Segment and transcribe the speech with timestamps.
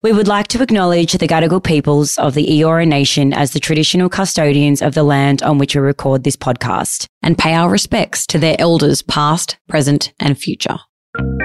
[0.00, 4.08] We would like to acknowledge the Gadigal peoples of the Eora Nation as the traditional
[4.08, 7.06] custodians of the land on which we record this podcast.
[7.20, 10.78] and pay our respects to their elders past, present, and future.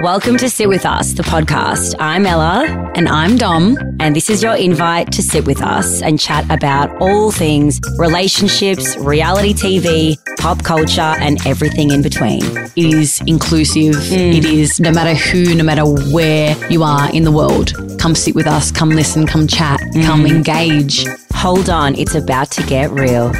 [0.04, 1.96] Welcome to Sit With Us, the podcast.
[1.98, 3.78] I'm Ella, And I'm Dom.
[4.00, 8.98] and this is your invite to sit with us and chat about all things relationships,
[8.98, 12.44] reality TV, pop culture, and everything in between.
[12.76, 13.96] It is inclusive.
[13.96, 14.36] Mm.
[14.36, 17.74] It is no matter who, no matter where you are in the world.
[17.98, 20.36] Come sit with us, come listen, come chat, come mm.
[20.36, 21.06] engage.
[21.34, 23.32] Hold on, it's about to get real.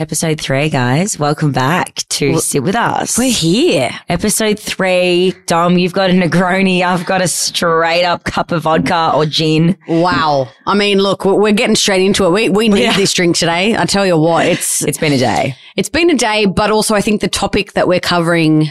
[0.00, 1.18] Episode three, guys.
[1.18, 3.18] Welcome back to Sit With Us.
[3.18, 3.90] We're here.
[4.08, 6.82] Episode three, Dom, you've got a Negroni.
[6.82, 9.76] I've got a straight up cup of vodka or gin.
[9.88, 10.50] Wow.
[10.66, 12.30] I mean, look, we're getting straight into it.
[12.30, 12.96] We, we need Yeah.
[12.96, 13.76] this drink today.
[13.76, 15.56] I tell you what, it's, It's been a day.
[15.76, 18.68] it's been a day, but also I think the topic that we're covering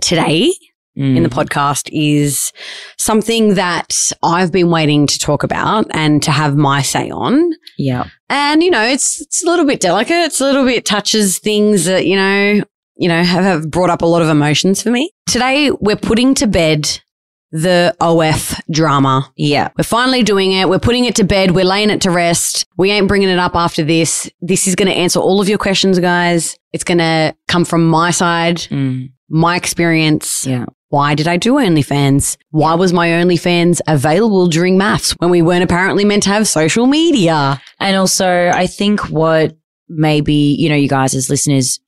[0.00, 0.52] today
[0.96, 1.16] mm.
[1.16, 2.52] in the podcast is
[2.96, 7.54] something that I've been waiting to talk about and to have my say on.
[7.82, 8.04] Yeah.
[8.28, 10.26] And, you know, it's, it's a little bit delicate.
[10.26, 12.62] It's a little bit touches things that, you know,
[12.96, 15.10] you know, have, have brought up a lot of emotions for me.
[15.26, 17.00] Today, we're putting to bed
[17.52, 19.32] the OF drama.
[19.36, 19.70] Yeah.
[19.78, 20.68] We're finally doing it.
[20.68, 21.52] We're putting it to bed.
[21.52, 22.66] We're laying it to rest.
[22.76, 24.30] We ain't bringing it up after this.
[24.42, 26.56] This is going to answer all of your questions, guys.
[26.72, 29.10] It's going to come from my side, Mm.
[29.30, 30.46] my experience.
[30.46, 30.66] Yeah.
[30.90, 32.36] Why did I do OnlyFans?
[32.50, 36.86] Why was my OnlyFans available during MAFS when we weren't apparently meant to have social
[36.86, 37.62] media?
[37.78, 39.56] And also, I think what
[39.88, 41.78] maybe, you know, you guys as listeners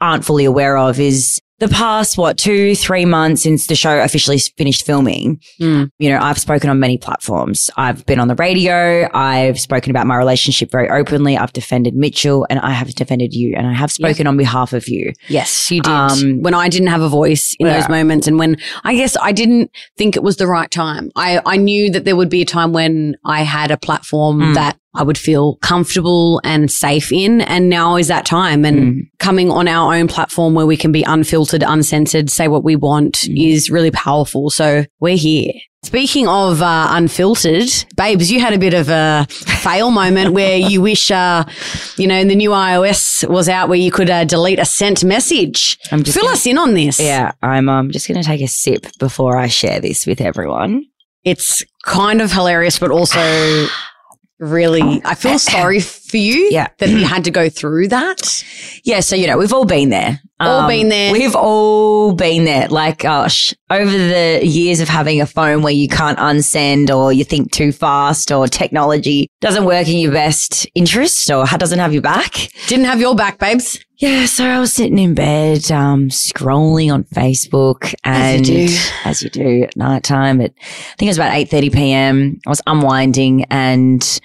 [0.00, 4.38] aren't fully aware of is the past, what, two, three months since the show officially
[4.38, 5.40] finished filming.
[5.60, 5.90] Mm.
[5.98, 7.68] You know, I've spoken on many platforms.
[7.76, 9.08] I've been on the radio.
[9.12, 11.36] I've spoken about my relationship very openly.
[11.36, 14.88] I've defended Mitchell and I have defended you and I have spoken on behalf of
[14.88, 15.12] you.
[15.28, 15.90] Yes, you did.
[15.92, 17.80] Um, when I didn't have a voice in Yeah.
[17.80, 21.10] those moments and when I guess I didn't think it was the right time.
[21.16, 24.54] I, I knew that there would be a time when I had a platform Mm.
[24.54, 27.40] that I would feel comfortable and safe in.
[27.42, 28.64] And now is that time.
[28.64, 29.00] And Mm.
[29.18, 33.16] coming on our own platform where we can be unfiltered, uncensored, say what we want
[33.28, 33.52] Mm.
[33.54, 34.50] is really powerful.
[34.50, 35.52] So we're here.
[35.84, 40.80] Speaking of uh, unfiltered, babes, you had a bit of a fail moment where you
[40.80, 41.44] wish, uh,
[41.96, 45.78] you know, the new iOS was out where you could uh, delete a sent message.
[45.92, 46.98] I'm just Fill gonna- us in on this.
[46.98, 50.84] Yeah, I'm um, just going to take a sip before I share this with everyone.
[51.24, 53.20] It's kind of hilarious, but also
[54.38, 56.68] really, I feel sorry for you Yeah.
[56.78, 58.44] that you had to go through that.
[58.84, 60.20] Yeah, so you know, we've all been there.
[60.40, 61.12] Um, All been there.
[61.12, 62.68] We've all been there.
[62.68, 67.24] Like, gosh, over the years of having a phone where you can't unsend or you
[67.24, 72.02] think too fast or technology doesn't work in your best interest or doesn't have your
[72.02, 72.50] back.
[72.68, 73.80] Didn't have your back, babes.
[73.96, 78.74] Yeah, so I was sitting in bed, um, scrolling on Facebook and As you do.
[79.04, 82.38] as you do at night time at, I think it was about 8.30 PM.
[82.46, 84.20] I was unwinding and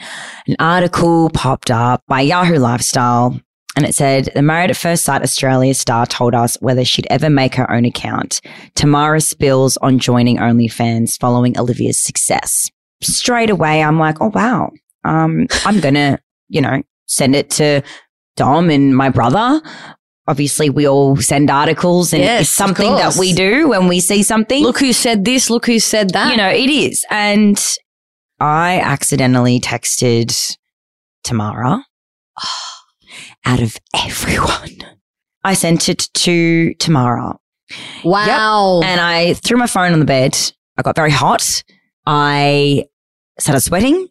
[0.46, 3.40] an article popped up by Yahoo Lifestyle
[3.76, 7.30] and it said, the Married at First Sight Australia star told us whether she'd ever
[7.30, 8.40] make her own account.
[8.76, 12.70] Tamara spills on joining OnlyFans following Olivia's success.
[13.02, 14.72] Straight away, I'm like, oh, wow.
[15.04, 16.20] Um, I'm going to,
[16.50, 17.82] you know, send it to
[18.36, 19.60] Dom and my brother.
[20.28, 24.22] Obviously, we all send articles and Yes, it's something that we do when we see
[24.22, 24.64] something.
[24.64, 25.50] Look who said this.
[25.50, 26.30] Look who said that.
[26.32, 27.04] you know, it is.
[27.10, 27.62] And
[28.40, 30.58] I accidentally texted
[31.24, 31.86] Tamara
[33.46, 34.84] out of everyone.
[35.44, 37.38] I sent it to Tamara
[38.04, 38.82] wow.
[38.84, 40.38] and I threw my phone on the bed.
[40.78, 41.64] I got very hot.
[42.06, 42.86] I
[43.40, 44.08] started sweating.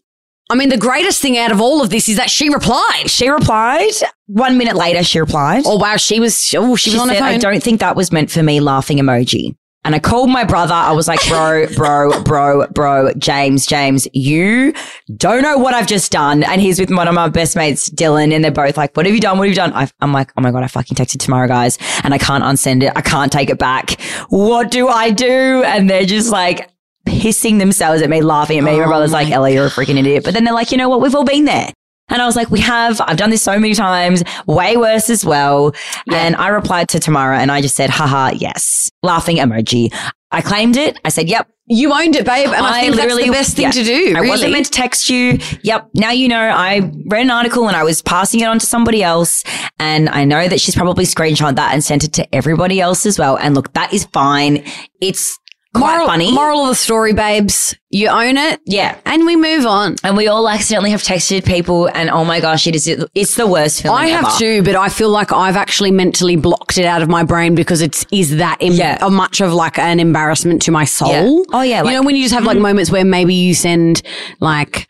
[0.50, 3.04] I mean, the greatest thing out of all of this is that she replied.
[3.06, 3.92] She replied.
[4.26, 5.62] One minute later, she replied.
[5.64, 5.96] Oh, wow.
[5.96, 7.34] She was, oh, she, she was on her said, phone.
[7.34, 9.56] I don't think that was meant for me, laughing emoji.
[9.84, 10.74] And I called my brother.
[10.74, 14.72] I was like, bro, bro, bro, bro, James, James, you
[15.16, 16.44] don't know what I've just done.
[16.44, 19.14] And he's with one of my best mates, Dylan, and they're both like, what have
[19.14, 19.38] you done?
[19.38, 19.72] What have you done?
[19.72, 22.84] I, I'm like, oh my God, I fucking texted Tamara, guys, and I can't unsend
[22.84, 22.92] it.
[22.94, 24.00] I can't take it back.
[24.28, 25.62] What do I do?
[25.64, 26.70] And they're just like,
[27.04, 28.78] pissing themselves at me, laughing at me.
[28.78, 30.22] my Oh brother's like, my Ellie, you're a freaking idiot.
[30.22, 31.00] But then they're like, you know what?
[31.00, 31.72] We've all been there.
[32.12, 33.00] And I was like, we have.
[33.00, 35.74] I've done this so many times, way worse as well.
[36.12, 38.90] And I replied to Tamara and I just said, haha, yes.
[39.02, 39.92] Laughing emoji.
[40.30, 40.98] I claimed it.
[41.04, 41.48] I said, yep.
[41.66, 42.48] You owned it, babe.
[42.48, 43.70] And I, think that's the best thing yeah.
[43.70, 44.14] to do.
[44.16, 45.38] I wasn't meant to text you.
[45.62, 45.90] Yep.
[45.94, 49.02] Now you know I read an article and I was passing it on to somebody
[49.02, 49.44] else.
[49.78, 53.18] And I know that she's probably screenshot that and sent it to everybody else as
[53.18, 53.36] well.
[53.36, 54.64] And look, that is fine.
[55.00, 55.38] It's
[55.74, 56.32] quite moral, funny.
[56.32, 57.76] Moral of the story, babes.
[57.90, 58.98] You own it yeah.
[59.04, 59.96] and we move on.
[60.02, 63.46] And we all accidentally have texted people, and oh my gosh, it is it's the
[63.46, 63.98] worst feeling.
[63.98, 64.38] I have ever.
[64.38, 67.82] too, but I feel like I've actually mentally blocked it out of my brain because
[67.82, 68.98] it's is that em- Yeah.
[69.00, 71.10] a much of like an embarrassment to my soul.
[71.10, 71.44] Yeah.
[71.52, 72.62] Oh, yeah, you know when you just have like mm-hmm.
[72.62, 74.02] moments where maybe you send
[74.40, 74.88] like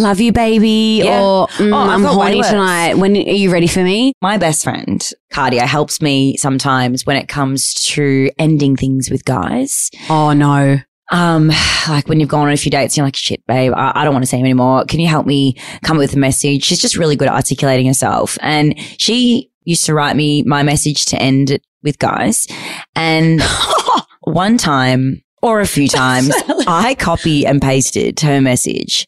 [0.00, 1.22] "love you, baby" Yeah.
[1.22, 4.12] or mm, Oh, "I'm horny tonight." When are you ready for me?
[4.20, 9.90] My best friend, Cardia, helps me sometimes when it comes to ending things with guys.
[10.08, 10.78] Oh no.
[11.12, 11.50] Um,
[11.88, 14.12] like when you've gone on a few dates, you're like, shit, babe, I, I don't
[14.14, 14.84] want to see him anymore.
[14.84, 16.62] Can you help me come up with a message?
[16.62, 18.38] She's just really good at articulating herself.
[18.42, 22.46] And she used to write me my message to end it with guys.
[22.94, 23.42] And
[24.20, 26.30] one time or a few times,
[26.66, 29.06] I copy and pasted her message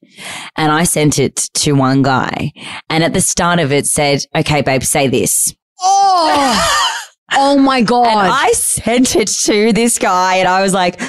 [0.56, 2.52] and I sent it to one guy.
[2.88, 5.54] And at the start of it said, okay, babe, say this.
[5.80, 6.88] Oh.
[7.32, 8.30] oh my And god.
[8.30, 11.00] I sent it to this guy and I was like,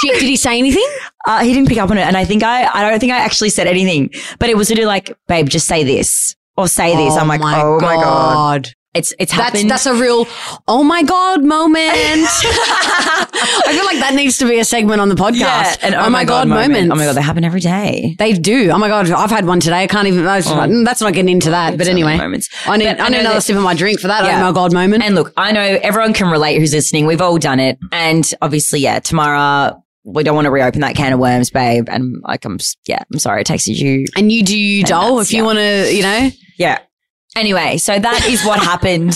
[0.00, 0.86] Shit, did he say anything?
[1.26, 3.18] Uh, he didn't pick up on it, and I think I, I don't think I
[3.18, 7.16] actually said anything, but it was literally like, "Babe, just say this or say this."
[7.16, 10.26] I'm like, "Oh my god, it's it's That's happened." that's a real
[10.66, 11.92] oh my god moment.
[11.94, 15.36] I feel like that needs to be a segment on the podcast.
[15.38, 16.90] yeah, and oh, my god, moments.
[16.92, 18.14] Oh my god, they happen every day.
[18.18, 18.70] They do.
[18.70, 19.82] Oh my god, I've had one today.
[19.82, 20.26] I can't even.
[20.26, 21.76] I was just "Mm, that's not getting into that.
[21.78, 22.48] But anyway, moments.
[22.66, 22.84] I need.
[22.86, 24.24] But I need another that- sip of my drink for that.
[24.24, 24.40] Yeah.
[24.40, 25.02] Oh my god, moment.
[25.04, 27.06] And look, I know everyone can relate who's listening.
[27.06, 29.76] We've all done it, and obviously, yeah, Tamara.
[30.08, 31.88] We don't want to reopen that can of worms, babe.
[31.90, 33.40] And like, I'm, yeah, I'm sorry.
[33.40, 35.92] I texted you And you do you doll that's- if you want to.
[35.92, 36.30] You know.
[36.58, 36.78] Yeah.
[37.36, 39.12] Anyway, so that is what happened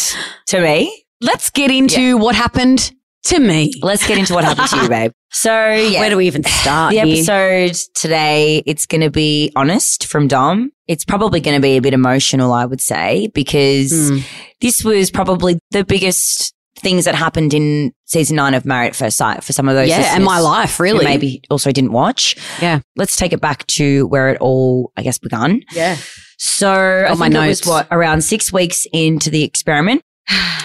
[0.48, 1.04] to me.
[1.20, 2.92] Let's get into what happened
[3.24, 3.72] to me.
[3.82, 5.12] Let's get into what happened to you, babe.
[5.32, 6.00] So, yeah.
[6.00, 6.92] Where do we even start?
[6.92, 7.06] the here?
[7.16, 10.70] episode today, it's going to be honest from Dom.
[10.88, 14.24] It's probably going to be a bit emotional, I would say, because Mm.
[14.60, 19.16] this was probably the biggest things that happened in season nine of Married at First
[19.18, 19.88] Sight for some of those.
[19.88, 21.04] Yeah, and my life really.
[21.04, 22.36] Maybe also didn't watch.
[22.60, 22.80] Yeah.
[22.96, 25.62] Let's take it back to where it all, I guess, begun.
[25.72, 25.96] Yeah.
[26.42, 30.00] So I my think it was what around six weeks into the experiment.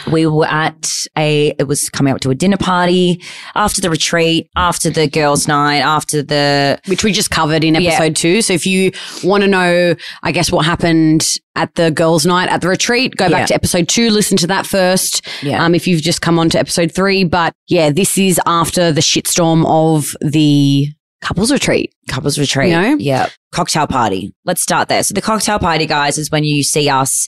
[0.10, 3.22] We were at a, it was coming up to a dinner party
[3.56, 7.90] after the retreat, after the girls' night, after the, which we just covered in Yeah.
[7.90, 8.42] episode two.
[8.44, 8.92] So if you
[9.24, 13.28] want to know, I guess, what happened at the girls' night at the retreat, go
[13.30, 13.46] back Yeah.
[13.48, 15.26] to episode two, listen to that first.
[15.42, 15.62] yeah.
[15.66, 19.02] Um, if you've just come on to episode three, but yeah, this is after the
[19.02, 20.88] shitstorm of the
[21.22, 21.92] couples retreat.
[22.08, 22.70] couples retreat.
[22.70, 22.96] You know?
[23.00, 23.30] Yeah.
[23.56, 24.34] Cocktail party.
[24.44, 25.02] Let's start there.
[25.02, 27.26] So the cocktail party, guys, is when you see us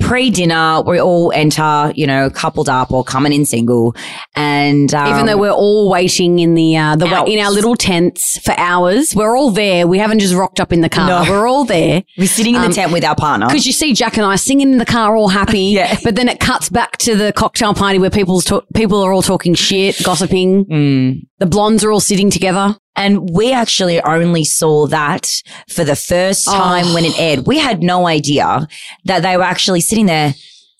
[0.00, 0.82] pre-dinner.
[0.82, 3.94] We all enter, you know, coupled up or coming in single.
[4.34, 7.76] And, um, Even though we're all waiting in the uh, the wa- in our little
[7.76, 9.86] tents for hours, we're all there.
[9.86, 11.24] We haven't just rocked up in the car.
[11.24, 11.30] No.
[11.30, 12.02] We're all there.
[12.18, 13.46] we're sitting in the um, tent with our partner.
[13.46, 15.62] Because you see Jack and I singing in the car, all happy.
[15.72, 15.96] Yeah.
[16.04, 19.22] But then it cuts back to the cocktail party where people's talk- people are all
[19.22, 20.66] talking shit, gossiping.
[20.66, 21.20] Mm.
[21.38, 22.76] The blondes are all sitting together.
[22.94, 25.30] And we actually only saw that
[25.68, 26.94] for the first time Oh.
[26.94, 27.46] when it aired.
[27.46, 28.66] We had no idea
[29.04, 30.34] that they were actually sitting there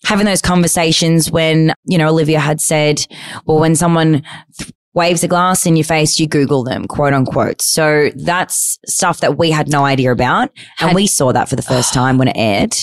[0.05, 3.05] having those conversations when, you know, Olivia had said,
[3.45, 4.21] well, when someone
[4.57, 7.61] th- waves a glass in your face, you Google them, quote unquote.
[7.61, 10.51] So that's stuff that we had no idea about.
[10.79, 12.75] And we saw that for the first time when it aired.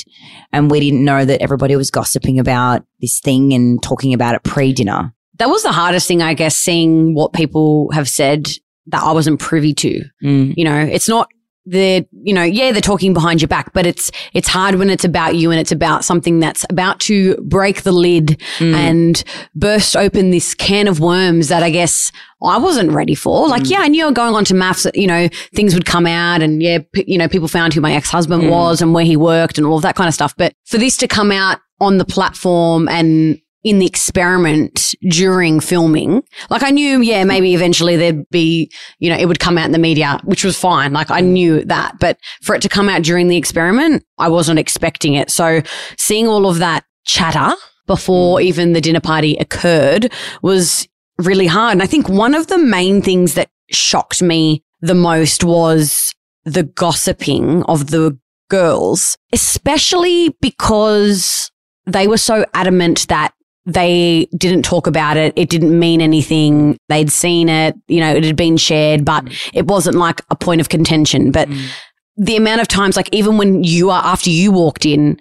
[0.52, 4.42] And we didn't know that everybody was gossiping about this thing and talking about it
[4.42, 5.12] pre dinner.
[5.38, 8.48] That was the hardest thing, I guess, seeing what people have said
[8.86, 10.02] that I wasn't privy to.
[10.24, 10.54] Mm.
[10.56, 11.28] You know, it's not
[11.66, 15.04] the you know, yeah, they're talking behind your back, but it's it's hard when it's
[15.04, 18.74] about you and it's about something that's about to break the lid Mm.
[18.74, 19.24] and
[19.54, 22.10] burst open this can of worms that I guess
[22.42, 23.46] I wasn't ready for.
[23.48, 23.70] Like, Mm.
[23.70, 26.62] yeah, I knew going on to MAFS, that, you know, things would come out and
[26.62, 28.50] yeah, p- you know, people found who my ex-husband Mm.
[28.50, 30.34] was and where he worked and all of that kind of stuff.
[30.36, 36.22] But for this to come out on the platform and in the experiment during filming,
[36.48, 39.72] like I knew, yeah, maybe eventually there'd be, you know, it would come out in
[39.72, 40.92] the media, which was fine.
[40.92, 44.58] Like I knew that, but for it to come out during the experiment, I wasn't
[44.58, 45.30] expecting it.
[45.30, 45.60] So
[45.98, 47.54] seeing all of that chatter
[47.86, 48.44] before mm.
[48.44, 50.12] even the dinner party occurred
[50.42, 50.88] was
[51.18, 51.72] really hard.
[51.72, 56.14] And I think one of the main things that shocked me the most was
[56.44, 61.50] the gossiping of the girls, especially because
[61.86, 63.34] they were so adamant that
[63.66, 65.32] they didn't talk about it.
[65.36, 66.78] It didn't mean anything.
[66.88, 70.60] They'd seen it, you know, it had been shared, but it wasn't like a point
[70.60, 71.30] of contention.
[71.30, 71.60] But Mm.
[72.16, 75.18] the amount of times, like even when you are, after you walked in,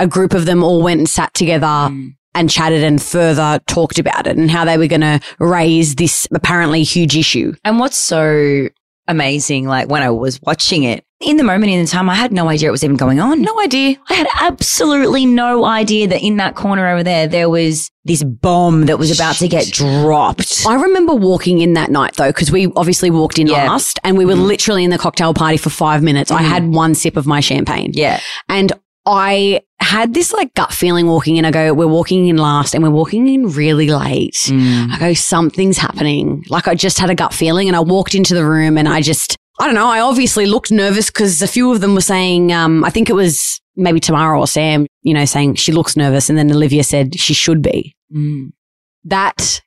[0.00, 2.14] a group of them all went and sat together Mm.
[2.34, 6.26] and chatted and further talked about it and how they were going to raise this
[6.34, 7.52] apparently huge issue.
[7.64, 8.68] And what's so
[9.08, 9.66] amazing.
[9.66, 12.48] Like when I was watching it in the moment in the time, I had no
[12.48, 13.40] idea it was even going on.
[13.40, 13.96] No idea.
[14.10, 18.86] I had absolutely no idea that in that corner over there, there was this bomb
[18.86, 20.64] that was about to get dropped.
[20.66, 23.66] I remember walking in that night though, because we obviously walked in Yeah.
[23.68, 26.30] last and we were literally in the cocktail party for five minutes.
[26.30, 26.46] I Mhm.
[26.48, 27.92] had one sip of my champagne.
[27.94, 28.20] Yeah.
[28.48, 28.72] And
[29.06, 31.44] I had this like gut feeling walking in.
[31.44, 34.34] I go, we're walking in last and we're walking in really late.
[34.46, 34.90] Mm.
[34.92, 36.44] I go, something's happening.
[36.48, 39.02] Like I just had a gut feeling and I walked into the room and I
[39.02, 39.88] just, I don't know.
[39.88, 43.14] I obviously looked nervous because a few of them were saying, um, I think it
[43.14, 46.30] was maybe Tamara or Sam, you know, saying she looks nervous.
[46.30, 47.94] And then Olivia said she should be.
[48.14, 48.52] Mm.
[49.04, 49.60] That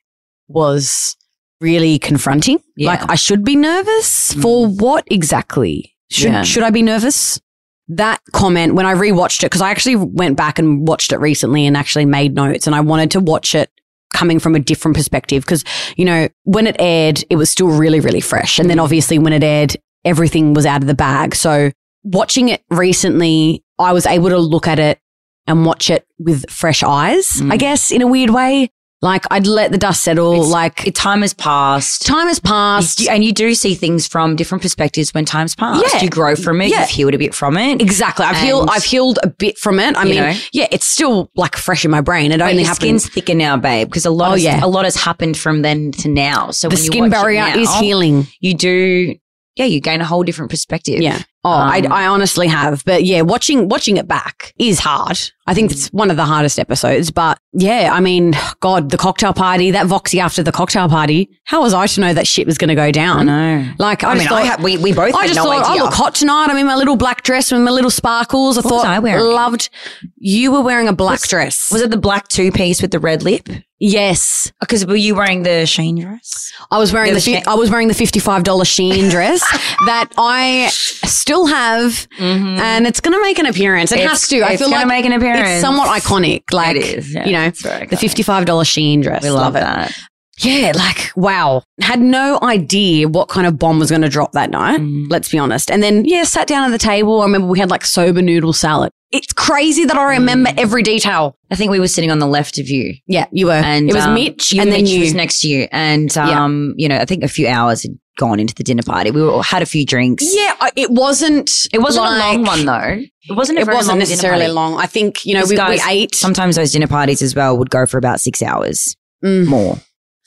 [0.48, 1.16] was
[1.60, 2.58] really confronting.
[2.76, 2.88] Yeah.
[2.88, 5.94] Like I should be nervous for what exactly?
[6.10, 6.42] Should, Yeah.
[6.42, 7.40] should I be nervous?
[7.88, 11.66] That comment when I rewatched it, because I actually went back and watched it recently
[11.66, 13.70] and actually made notes and I wanted to watch it
[14.14, 15.46] coming from a different perspective.
[15.46, 15.64] Cause,
[15.96, 18.58] you know, when it aired, it was still really, really fresh.
[18.58, 21.34] And then obviously when it aired, everything was out of the bag.
[21.34, 21.70] So
[22.04, 24.98] watching it recently, I was able to look at it
[25.46, 27.58] and watch it with fresh eyes, I Mm.
[27.58, 28.70] guess, in a weird way.
[29.00, 30.32] Like I'd let the dust settle.
[30.32, 32.04] It's- like It- time has passed.
[32.04, 33.00] time has passed.
[33.00, 35.84] You- and you do see things from different perspectives when time's passed.
[35.94, 36.02] Yeah.
[36.02, 36.70] You grow from it.
[36.70, 36.80] Yeah.
[36.80, 37.80] You've healed a bit from it.
[37.80, 38.24] Exactly.
[38.26, 38.68] I've healed.
[38.72, 39.96] I've healed a bit from it.
[39.96, 40.34] I mean, know?
[40.52, 42.32] yeah, it's still like fresh in my brain.
[42.32, 43.00] It only your happened.
[43.00, 44.64] skin's thicker now, babe, because a lot Oh, of yeah.
[44.64, 46.50] a lot has happened from then to now.
[46.50, 48.26] So the when skin barrier now, is healing.
[48.40, 49.14] You do,
[49.54, 51.00] yeah, you gain a whole different perspective.
[51.00, 51.22] Yeah.
[51.44, 52.84] Oh, I, Um, I honestly have.
[52.84, 55.18] But yeah, watching watching it back is hard.
[55.48, 57.10] I think it's one of the hardest episodes.
[57.10, 61.30] But yeah, I mean, God, the cocktail party, that Voxy after the cocktail party.
[61.44, 63.26] How was I to know that shit was going to go I down?
[63.26, 63.72] know.
[63.78, 65.44] Like, I, I, just mean, thought, I have, we we both I had just no
[65.44, 65.82] thought, oh, idea.
[65.82, 66.48] I look hot tonight.
[66.50, 68.58] I'm in my little black dress with my little sparkles.
[68.58, 69.24] I What thought, was I wearing?
[69.24, 69.70] loved.
[70.18, 71.70] You were wearing a black Was- dress.
[71.72, 73.48] Was it the black two piece with the red lip?
[73.80, 76.52] Yes, Because were you wearing the Shein dress?
[76.72, 79.40] I was wearing the the fi- I was wearing the fifty five dollar Shein dress
[79.86, 82.58] that I still have, mm-hmm.
[82.58, 83.92] and it's going to make an appearance.
[83.92, 84.40] It It's- has to.
[84.40, 85.37] I it's feel like make an appearance.
[85.46, 86.52] It's somewhat iconic.
[86.52, 87.14] Like it is.
[87.14, 87.26] yeah.
[87.26, 89.22] you know, the fifty five dollar Shein dress.
[89.22, 89.60] We love it.
[89.60, 89.94] that.
[90.40, 91.62] Yeah, like wow.
[91.80, 94.80] Had no idea what kind of bomb was going to drop that night.
[94.80, 95.06] Mm.
[95.10, 95.70] Let's be honest.
[95.70, 97.20] And then yeah, sat down at the table.
[97.20, 98.90] I remember we had like soba noodle salad.
[99.10, 100.58] It's crazy that I remember Mm.
[100.58, 101.34] every detail.
[101.50, 103.52] I think we were sitting on the left of you, Yeah, you were.
[103.52, 105.00] and it was um, Mitch, you and then Mitch you.
[105.00, 106.44] was next to you, and Yeah.
[106.44, 109.10] um, you know, I think a few hours had gone into the dinner party.
[109.10, 110.26] We were, had a few drinks.
[110.36, 111.50] yeah, it wasn't.
[111.72, 112.98] It wasn't a long one though.
[113.30, 113.58] It wasn't.
[113.58, 114.78] A It wasn't long necessarily long.
[114.78, 116.14] I think you know we, we guys- ate.
[116.14, 119.46] Sometimes those dinner parties as well would go for about six hours Mm.
[119.46, 119.78] more.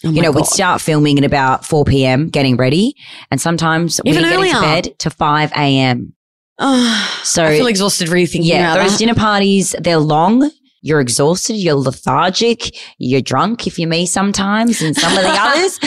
[0.04, 2.96] Oh you know, we'd start filming at about 4 p.m., getting ready.
[3.30, 6.14] And sometimes Even we get into bed to 5 a.m.
[6.60, 9.00] Oh, So, I feel exhausted really thinking yeah, about those that.
[9.00, 10.50] dinner parties, they're long.
[10.84, 11.54] You're exhausted.
[11.58, 12.76] You're lethargic.
[12.98, 15.80] You're drunk if you're me sometimes and some of the others.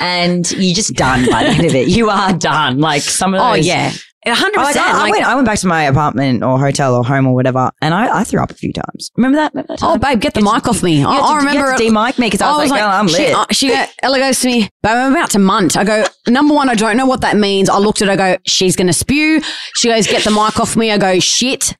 [0.00, 1.86] And you're just done by the end of it.
[1.86, 2.80] You are done.
[2.80, 3.48] Like some of those.
[3.48, 3.66] oh those.
[3.66, 4.86] yeah, a hundred I, percent.
[4.86, 7.70] I, Like, went, I went back to my apartment or hotel or home or whatever,
[7.80, 9.10] and I, I threw up a few times.
[9.16, 9.52] Remember that?
[9.54, 11.02] Remember that oh babe, get the mic off me.
[11.04, 11.72] I, You I remember.
[11.72, 13.34] to de-mic me because I was, like, oh, I'm she, lit.
[13.34, 15.76] uh, she, go- Ella goes to me, babe, I'm about to munt.
[15.76, 17.68] I go, number one, I don't know what that means.
[17.70, 19.40] I looked at her, I go, she's going to spew.
[19.76, 20.90] She goes, get the mic off me.
[20.90, 21.74] I go, shit.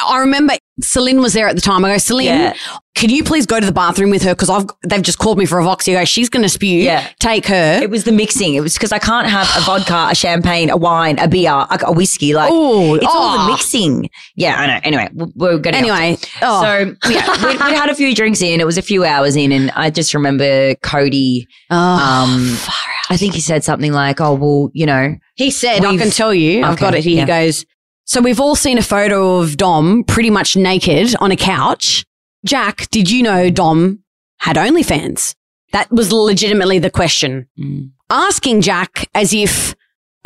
[0.00, 1.84] I remember Selin was there at the time.
[1.84, 2.54] I go, Selin, Yeah.
[2.94, 4.32] can you please go to the bathroom with her?
[4.34, 5.96] Because I've they've just called me for a voxy.
[5.96, 6.80] I go, she's going to spew.
[6.82, 7.08] Yeah.
[7.18, 7.80] Take her.
[7.82, 8.54] It was the mixing.
[8.54, 11.78] It was because I can't have a vodka, a champagne, a wine, a beer, a,
[11.86, 12.32] a whiskey.
[12.34, 13.44] Like Oh, it's all oh.
[13.46, 14.08] the mixing.
[14.36, 14.80] Yeah, I know.
[14.84, 16.62] Anyway, we're going to Anyway, oh.
[16.62, 18.60] So yeah, we, we had a few drinks in.
[18.60, 21.46] It was a few hours in, and I just remember Cody.
[21.70, 23.10] Oh, Um, far out.
[23.10, 26.34] I think he said something like, "Oh, well, you know, He said, I can tell
[26.34, 27.16] you, I've got it here.
[27.16, 27.20] yeah.
[27.40, 27.64] He goes,
[28.08, 32.06] So we've all seen a photo of Dom pretty much naked on a couch.
[32.42, 34.02] Jack, did you know Dom
[34.38, 35.34] had OnlyFans?
[35.72, 37.46] That was legitimately the question.
[37.58, 39.74] mm, Asking Jack as if,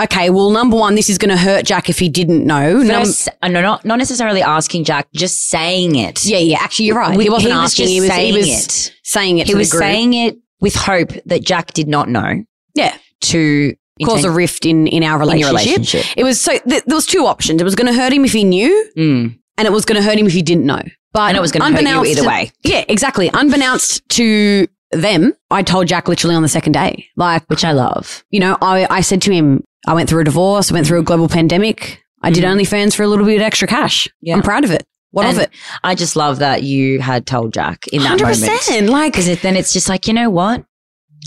[0.00, 2.84] okay, well, number one, this is going to hurt Jack if he didn't know.
[2.86, 6.24] First, uh, no, not not necessarily asking Jack, just saying it.
[6.24, 7.16] yeah, yeah, actually, you're right.
[7.18, 7.88] We- he wasn't he asking.
[7.88, 8.94] he was, saying he was it.
[9.02, 12.44] saying it He was saying it with hope that Jack did not know.
[12.76, 12.96] Yeah.
[13.22, 13.74] To
[14.06, 15.40] cause a rift in, in our relationship.
[15.52, 16.06] your relationship.
[16.16, 17.60] It was so, th- there was two options.
[17.60, 19.38] It was going to hurt him if he knew Mm.
[19.58, 20.80] and it was going to hurt him if he didn't know.
[21.12, 22.50] But And it was going to hurt you either way.
[22.64, 23.30] Yeah, exactly.
[23.34, 27.06] Unbeknownst to them, I told Jack literally on the second day.
[27.16, 28.24] Like, Which I love.
[28.30, 31.00] you know, I, I said to him, I went through a divorce, I went through
[31.00, 32.02] a global pandemic.
[32.22, 32.60] I did Mhm.
[32.60, 34.08] OnlyFans for a little bit of extra cash.
[34.20, 34.34] Yeah.
[34.36, 34.84] I'm proud of it.
[35.10, 35.50] What And of it?
[35.84, 38.38] I just love that you had told Jack in that moment.
[38.38, 38.88] 100%.
[38.88, 40.64] Like, Because then it's just like, you know what?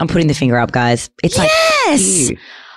[0.01, 1.10] I'm putting the finger up, guys.
[1.22, 1.50] It's like,
[1.86, 2.32] yes.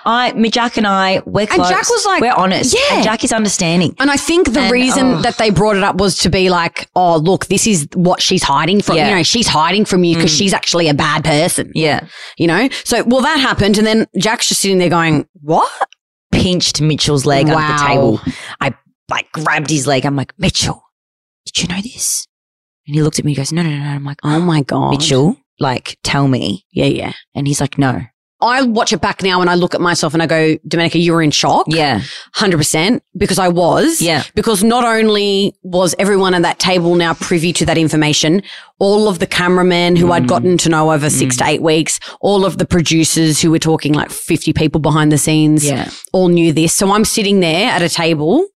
[0.05, 1.67] I, me, Jack and I, we're close.
[1.67, 1.75] And.
[1.77, 2.73] Jack was like, we're honest.
[2.75, 2.95] yeah.
[2.95, 3.95] And Jack is understanding.
[3.99, 5.21] And I think the And, reason oh.
[5.21, 8.43] that they brought it up was to be like, oh, look, this is what she's
[8.43, 8.95] hiding from.
[8.97, 9.09] Yeah.
[9.09, 10.37] You know, she's hiding from you because Mm.
[10.37, 11.71] she's actually a bad person.
[11.75, 12.07] Yeah.
[12.37, 12.69] You know?
[12.83, 13.77] So, well, that happened.
[13.77, 15.69] And then Jack's just sitting there going, what?
[16.31, 18.21] pinched Mitchell's leg under the table.
[18.61, 18.75] I
[19.09, 20.05] like grabbed his leg.
[20.05, 20.83] I'm like, Mitchell,
[21.45, 22.27] did you know this?
[22.85, 23.89] And he looked at me and goes, No, no, no, no.
[23.89, 24.91] I'm like, Oh my God.
[24.91, 26.65] Mitchell, like, tell me.
[26.71, 27.13] Yeah, yeah.
[27.35, 28.01] And he's like, No.
[28.41, 31.11] I watch it back now and I look at myself and I go, Domenica, you
[31.11, 31.65] were in shock.
[31.67, 32.01] Yeah.
[32.35, 34.01] 100% because I was.
[34.01, 34.23] Yeah.
[34.33, 38.41] Because not only was everyone at that table now privy to that information,
[38.79, 40.27] all of the cameramen who I'd Mm.
[40.27, 43.93] gotten to know over six to eight weeks, all of the producers who were talking
[43.93, 45.89] like 50 people behind the scenes, Yeah.
[46.13, 46.73] all knew this.
[46.73, 48.47] So I'm sitting there at a table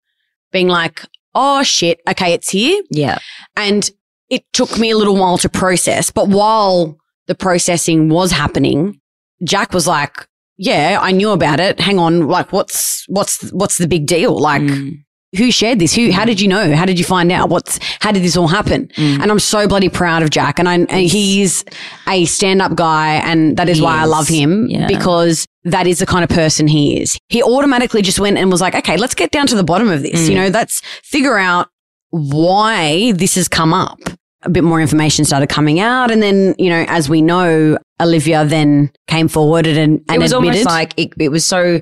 [0.54, 1.02] being like,
[1.36, 2.82] oh shit, okay, it's here.
[2.90, 3.18] Yeah.
[3.58, 3.90] And
[4.30, 6.10] it took me a little while to process.
[6.10, 6.96] But while
[7.28, 9.00] the processing was happening,
[9.44, 11.80] Jack was like, yeah, I knew about it.
[11.80, 12.28] Hang on.
[12.28, 14.38] Like, what's, what's, what's the big deal?
[14.40, 15.04] Like, Mm.
[15.38, 15.96] who shared this?
[15.96, 16.76] Who, how did you know?
[16.76, 17.50] How did you find out?
[17.50, 18.88] What's, how did this all happen?
[18.90, 19.20] Mm.
[19.22, 20.60] And I'm so bloody proud of Jack.
[20.60, 21.66] And I, and he's
[22.08, 23.16] a stand up guy.
[23.16, 24.86] And that is He why I love him Yeah.
[24.88, 27.18] because that is the kind of person he is.
[27.30, 30.04] He automatically just went and was like, okay, let's get down to the bottom of
[30.04, 30.28] this.
[30.28, 30.30] Mm.
[30.30, 31.68] You know, let's figure out
[32.12, 34.00] why this has come up.
[34.44, 36.12] A bit more information started coming out.
[36.12, 40.32] And then, you know, as we know, Olivia then came forward and, and it was
[40.32, 40.60] admitted.
[40.60, 41.82] almost like it, it was so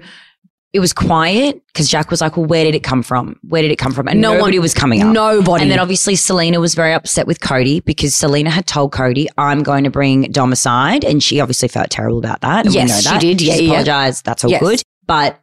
[0.74, 3.38] it was quiet because Jack was like, "Well, where did it come from?
[3.44, 5.12] Where did it come from?" And No one- nobody was coming up.
[5.14, 5.64] nobody.
[5.64, 9.64] And then obviously Selena was very upset with Cody because Selena had told Cody, "I'm
[9.64, 12.66] going to bring Dom aside," and she obviously felt terrible about that.
[12.66, 13.22] And we Yes, know she that.
[13.22, 13.42] did.
[13.42, 13.68] Yeah, She's yeah.
[13.72, 14.24] apologized.
[14.26, 14.62] That's all Yes.
[14.62, 14.82] good.
[15.06, 15.42] But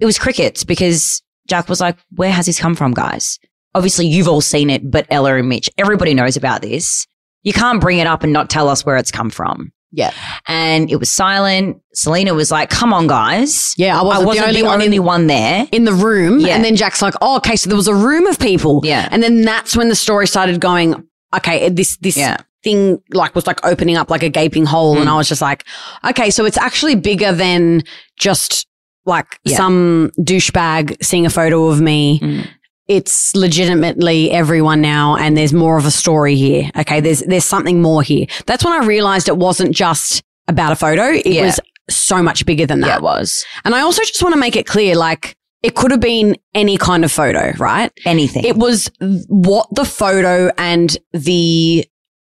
[0.00, 3.38] it was crickets because Jack was like, "Where has this come from, guys?"
[3.74, 7.06] Obviously, you've all seen it, but Ella and Mitch, everybody knows about this.
[7.42, 9.70] You can't bring it up and not tell us where it's come from.
[9.92, 10.12] Yeah.
[10.48, 11.76] And it was silent.
[11.94, 13.74] Selena was like, come on, guys.
[13.76, 15.68] yeah, I wasn't, I wasn't the only, one one there.
[15.70, 16.40] in the room.
[16.40, 16.54] Yeah.
[16.56, 18.80] And then Jack's like, oh, okay, so there was a room of people.
[18.84, 19.08] Yeah.
[19.12, 20.94] And then that's when the story started going,
[21.36, 22.38] okay, this, this Yeah.
[22.64, 24.96] thing like was like opening up like a gaping hole.
[24.96, 25.12] And Mm.
[25.12, 25.64] I was just like,
[26.04, 27.82] okay, so it's actually bigger than
[28.18, 28.66] just
[29.04, 29.56] like Yeah.
[29.58, 32.18] some douchebag seeing a photo of me.
[32.20, 32.46] Mm.
[32.88, 36.70] It's legitimately everyone now and there's more of a story here.
[36.76, 37.00] Okay.
[37.00, 38.26] There's, there's something more here.
[38.46, 41.04] That's when I realized it wasn't just about a photo.
[41.12, 41.46] It Yeah.
[41.46, 42.86] was so much bigger than that.
[42.88, 43.44] Yeah, it was.
[43.64, 46.76] And I also just want to make it clear, like, it could have been any
[46.76, 47.92] kind of photo, right?
[48.04, 48.44] Anything.
[48.44, 48.90] It was
[49.28, 51.86] what the photo and the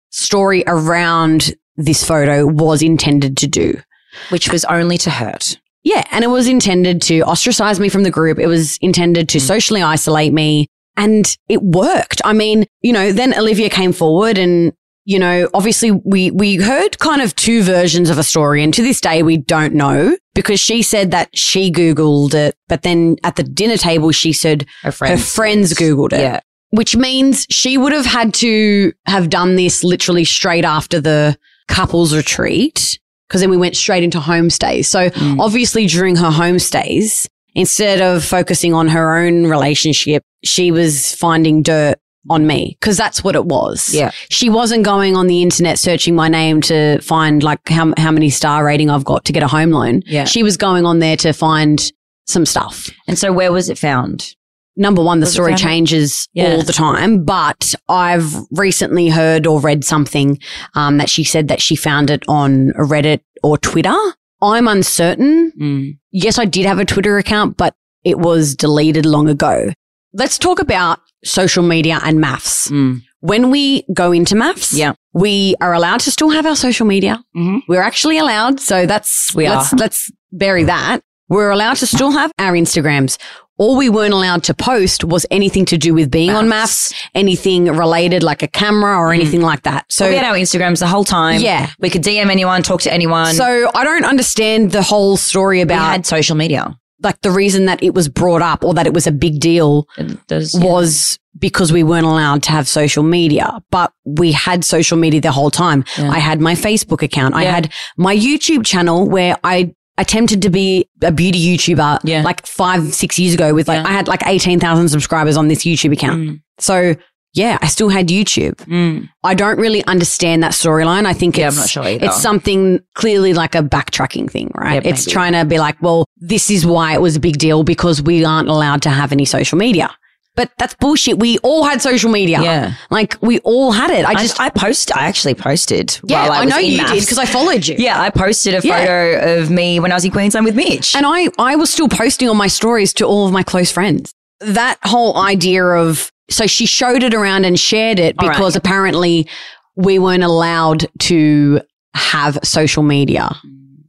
[0.09, 3.81] story around this photo was intended to do.
[4.29, 5.59] which was only to hurt.
[5.85, 6.03] Yeah.
[6.11, 8.37] And it was intended to ostracize me from the group.
[8.39, 9.41] It was intended to Mm.
[9.41, 10.67] socially isolate me.
[10.97, 12.21] And it worked.
[12.25, 14.73] I mean, you know, then Olivia came forward and,
[15.05, 18.63] you know, obviously we, we heard kind of two versions of a story.
[18.63, 22.55] And to this day, we don't know because she said that she Googled it.
[22.67, 25.19] But then at the dinner table, she said Her friends.
[25.21, 26.39] her friends Googled it Yeah.
[26.71, 32.15] which means she would have had to have done this literally straight after the couples
[32.15, 34.85] retreat because then we went straight into homestays.
[34.85, 35.39] So Mm.
[35.39, 41.95] obviously during her homestays, instead of focusing on her own relationship, she was finding dirt
[42.29, 43.93] on me because that's what it was.
[43.93, 44.11] Yeah.
[44.29, 48.29] She wasn't going on the internet searching my name to find like how, how many
[48.31, 50.01] star rating I've got to get a home loan.
[50.07, 50.25] Yeah.
[50.25, 51.91] She was going on there to find
[52.27, 54.33] some stuff And so where was it found?
[54.77, 56.51] Number one, the story changes Yeah.
[56.55, 60.37] all the time, but I've recently heard or read something
[60.75, 63.95] um, that she said that she found it on Reddit or Twitter.
[64.41, 65.51] I'm uncertain.
[65.59, 65.97] Mm.
[66.11, 69.71] Yes, I did have a Twitter account, but it was deleted long ago.
[70.13, 72.69] Let's talk about social media and MAFS.
[72.69, 73.01] Mm.
[73.21, 74.93] When we go into MAFS, Yeah.
[75.13, 77.23] we are allowed to still have our social media.
[77.35, 77.61] Mhm.
[77.67, 78.59] We're actually allowed.
[78.59, 79.77] So that's, We let's, are.
[79.77, 80.99] let's bury that.
[81.27, 83.17] We're allowed to still have our Instagrams.
[83.57, 87.65] All we weren't allowed to post was anything to do with being on MAFS, anything
[87.65, 89.15] related like a camera or mm.
[89.15, 89.85] anything like that.
[89.89, 91.39] So, we had our Instagrams the whole time.
[91.39, 91.69] Yeah.
[91.79, 93.33] We could DM anyone, talk to anyone.
[93.33, 96.77] so I don't understand the whole story we about had social media.
[97.01, 99.87] like the reason that it was brought up or that it was a big deal
[99.97, 104.97] It- there's- was because we weren't allowed to have social media, but we had social
[104.97, 105.83] media the whole time.
[105.97, 106.09] Yeah.
[106.09, 107.35] I had my Facebook account.
[107.35, 112.21] I had my YouTube channel where I attempted to be a beauty YouTuber Yeah.
[112.23, 113.89] like five, six years ago with like, Yeah.
[113.89, 116.21] I had like 18,000 subscribers on this YouTube account.
[116.21, 116.41] Mm.
[116.59, 116.95] So
[117.33, 118.55] yeah, I still had YouTube.
[118.65, 119.09] Mm.
[119.23, 121.05] I don't really understand that storyline.
[121.05, 122.05] I think Yeah, it's, I'm not sure either.
[122.05, 124.83] it's something clearly like a backtracking thing, right?
[124.83, 125.13] Yeah, it's maybe.
[125.13, 128.23] trying to be like, well, this is why it was a big deal because we
[128.23, 129.93] aren't allowed to have any social media.
[130.35, 131.17] But that's bullshit.
[131.17, 132.41] We all had social media.
[132.41, 132.73] Yeah.
[132.89, 134.05] Like we all had it.
[134.05, 135.97] I I just, just I post I actually posted.
[136.03, 136.91] yeah, while I, I, know you MAFS.
[136.91, 137.75] did because I followed you.
[137.79, 138.77] Yeah, I posted a Yeah.
[138.79, 140.93] photo of me when I was in Queensland with Mitch.
[140.95, 144.11] And I, I was still posting on my stories to all of my close friends.
[144.41, 148.35] That whole idea of, so she showed it around and shared it All right.
[148.35, 149.29] because apparently
[149.77, 151.61] we weren't allowed to
[151.93, 153.29] have social media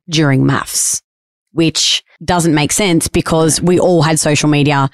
[0.08, 1.02] during MAFS.
[1.50, 4.88] which doesn't make sense because we all had social media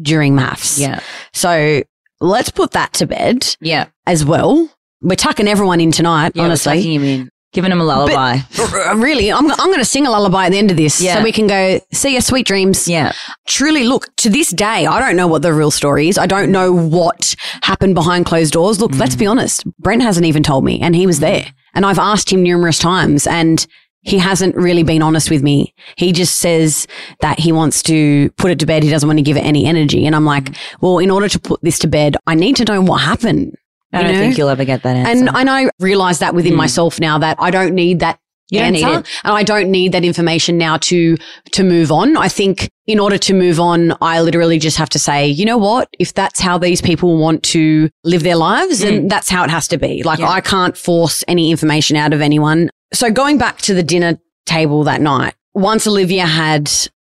[0.00, 0.78] during MAFS.
[0.78, 1.00] Yeah.
[1.32, 1.82] So
[2.20, 3.86] let's put that to bed Yeah.
[4.06, 4.68] as well.
[5.00, 6.76] We're tucking everyone in tonight, yeah honestly.
[6.76, 7.30] tucking him in.
[7.54, 8.38] Giving him a lullaby.
[8.58, 11.16] R- Really, I'm, I'm going to sing a lullaby at the end of this Yeah.
[11.16, 12.86] so we can go see your sweet dreams.
[12.86, 13.12] yeah.
[13.46, 16.18] Truly, look, to this day, I don't know what the real story is.
[16.18, 18.80] I don't know what happened behind closed doors.
[18.80, 19.20] Look, let's mm.
[19.20, 19.64] be honest.
[19.78, 21.46] Brent hasn't even told me, and he was there.
[21.74, 23.66] And I've asked him numerous times, and
[24.08, 25.74] he hasn't really been honest with me.
[25.96, 26.86] He just says
[27.20, 28.82] that he wants to put it to bed.
[28.82, 30.06] He doesn't want to give it any energy.
[30.06, 32.80] And I'm like, well, in order to put this to bed, I need to know
[32.80, 33.54] what happened.
[33.92, 34.18] I don't know?
[34.18, 35.10] think you'll ever get that answer.
[35.28, 36.56] And, and I realize that within Mm.
[36.56, 38.18] myself now that I don't need that
[38.50, 39.06] You don't need answer, it.
[39.24, 41.16] and I don't need that information now to
[41.52, 42.16] to move on.
[42.16, 45.56] I think in order to move on, I literally just have to say, you know
[45.58, 45.88] what?
[45.98, 49.68] If that's how these people want to live their lives, then that's how it has
[49.68, 50.02] to be.
[50.02, 50.22] Like Mm.
[50.22, 50.30] Yeah.
[50.30, 52.70] I can't force any information out of anyone.
[52.92, 56.70] So going back to the dinner table that night, once Olivia had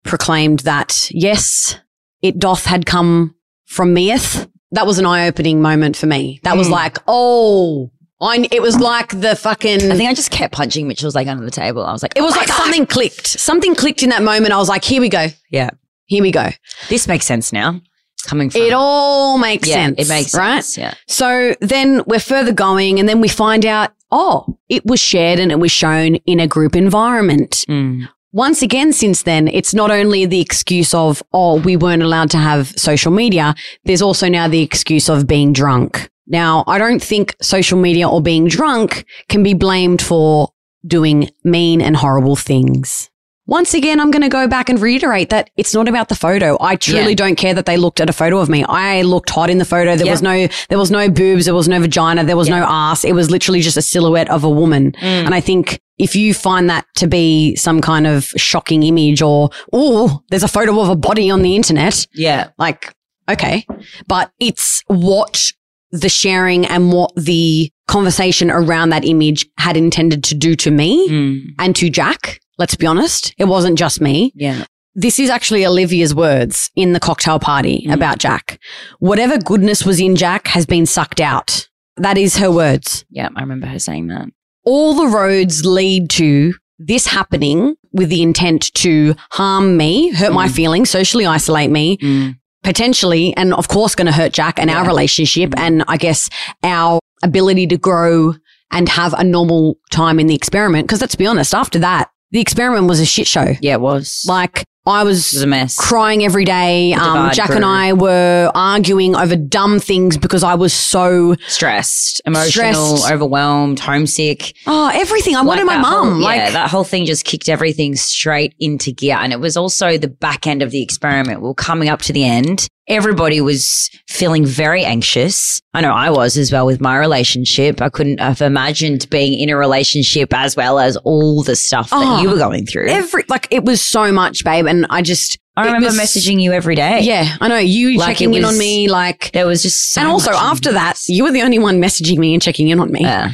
[0.04, 1.76] proclaimed that yes,
[2.22, 3.34] it doth had come
[3.66, 4.48] from meeth.
[4.72, 6.40] That was an eye-opening moment for me.
[6.42, 6.72] That was Mm.
[6.72, 9.90] like, oh, I, it was like the fucking.
[9.92, 11.84] I think I just kept punching Mitchell's like under the table.
[11.84, 13.26] I was like, It was "Oh like God." something clicked.
[13.26, 14.52] Something clicked in that moment.
[14.52, 15.28] I was like, here we go.
[15.50, 15.70] Yeah.
[16.06, 16.48] Here we go.
[16.88, 17.80] This makes sense now.
[18.24, 20.00] Coming from It all makes yeah, sense.
[20.00, 20.56] It makes right?
[20.64, 20.76] sense.
[20.76, 20.94] Yeah.
[21.06, 25.52] So then we're further going and then we find out, oh, it was shared and
[25.52, 27.64] it was shown in a group environment.
[27.68, 28.08] Mm.
[28.32, 32.36] Once again, since then, it's not only the excuse of, oh, we weren't allowed to
[32.36, 33.54] have social media.
[33.84, 36.10] There's also now the excuse of being drunk.
[36.26, 40.50] Now, I don't think social media or being drunk can be blamed for
[40.86, 43.08] doing mean and horrible things.
[43.48, 46.58] Once again, I'm going to go back and reiterate that it's not about the photo.
[46.60, 47.14] I truly Yeah.
[47.14, 48.62] don't care that they looked at a photo of me.
[48.68, 49.96] I looked hot in the photo.
[49.96, 50.12] There Yeah.
[50.12, 51.46] was no, there was no boobs.
[51.46, 52.24] There was no vagina.
[52.24, 53.04] There was no ass.
[53.04, 54.92] It was literally just a silhouette of a woman.
[55.00, 55.24] Mm.
[55.24, 59.48] And I think if you find that to be some kind of shocking image or,
[59.72, 62.48] oh, there's a photo of a body on the internet, Yeah.
[62.58, 62.92] like,
[63.30, 63.64] okay.
[64.06, 65.42] But it's what
[65.90, 71.08] the sharing and what the conversation around that image had intended to do to me
[71.08, 71.40] Mm.
[71.58, 72.40] and to Jack.
[72.58, 73.34] Let's be honest.
[73.38, 74.32] It wasn't just me.
[74.34, 74.64] Yeah.
[74.94, 77.94] This is actually Olivia's words in the cocktail party Mm.
[77.94, 78.58] about Jack.
[78.98, 81.68] Whatever goodness was in Jack has been sucked out.
[81.96, 83.28] That is her words Yeah.
[83.36, 84.28] I remember her saying that.
[84.64, 90.46] all the roads lead to this happening with the intent to harm me, hurt my
[90.46, 90.50] Mm.
[90.52, 92.36] feelings, socially isolate me, Mm.
[92.62, 95.58] potentially, and of course, going to hurt Jack and our relationship, Mm.
[95.60, 96.28] and I guess
[96.62, 98.34] our ability to grow
[98.70, 100.86] and have a normal time in the experiment.
[100.86, 103.54] Because let's be honest, after that, the experiment was a shit show.
[103.60, 104.24] Yeah, it was.
[104.28, 105.76] Like I was was a mess.
[105.76, 106.94] crying every day.
[106.94, 107.62] Um, Jack and.
[107.64, 113.12] I were arguing over dumb things because I was so Stressed, emotional, Stressed.
[113.12, 114.54] overwhelmed, homesick.
[114.66, 115.36] oh everything.
[115.36, 116.20] I wanted my whole- mum.
[116.20, 119.18] yeah, Like that whole thing just kicked everything straight into gear.
[119.20, 121.42] And it was also the back end of the experiment.
[121.42, 122.66] We are coming up to the end.
[122.88, 125.60] Everybody was feeling very anxious.
[125.74, 127.82] I know I was as well with my relationship.
[127.82, 131.96] I couldn't have imagined being in a relationship as well as all the stuff that
[132.02, 132.88] Oh, you were going through.
[132.88, 134.66] every like it was so much, babe.
[134.66, 137.00] And I just I remember was- messaging you every day.
[137.02, 140.00] Yeah, I know you Like, checking it in on me, like, There was just so
[140.00, 142.90] and also after that, you were the only one messaging me and checking in on
[142.90, 143.00] me.
[143.02, 143.32] Yeah.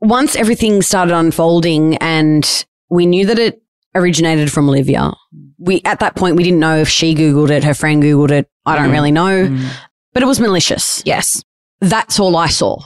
[0.00, 3.62] Once everything started unfolding, and we knew that it
[3.94, 5.12] originated from Olivia.
[5.58, 8.48] We at that point we didn't know if she googled it, her friend googled it.
[8.66, 8.92] I don't Mm.
[8.92, 9.64] really know, Mm.
[10.12, 11.02] but it was malicious.
[11.04, 11.42] Yes.
[11.80, 12.78] That's all I saw.